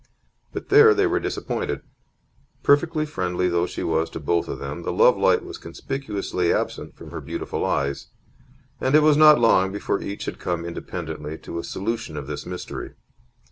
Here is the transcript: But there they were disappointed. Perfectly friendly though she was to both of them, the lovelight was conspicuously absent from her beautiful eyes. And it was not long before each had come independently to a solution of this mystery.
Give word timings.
But 0.51 0.69
there 0.69 0.95
they 0.95 1.05
were 1.05 1.19
disappointed. 1.19 1.81
Perfectly 2.63 3.05
friendly 3.05 3.47
though 3.49 3.67
she 3.67 3.83
was 3.83 4.09
to 4.09 4.19
both 4.19 4.47
of 4.47 4.57
them, 4.57 4.81
the 4.81 4.91
lovelight 4.91 5.43
was 5.43 5.59
conspicuously 5.59 6.51
absent 6.51 6.95
from 6.95 7.11
her 7.11 7.21
beautiful 7.21 7.63
eyes. 7.63 8.07
And 8.79 8.95
it 8.95 9.03
was 9.03 9.15
not 9.15 9.39
long 9.39 9.71
before 9.71 10.01
each 10.01 10.25
had 10.25 10.39
come 10.39 10.65
independently 10.65 11.37
to 11.37 11.59
a 11.59 11.63
solution 11.63 12.17
of 12.17 12.25
this 12.25 12.47
mystery. 12.47 12.95